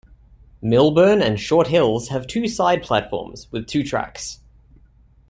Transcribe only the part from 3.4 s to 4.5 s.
with two tracks.